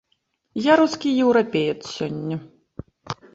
[0.71, 2.35] Я рускі еўрапеец сёння.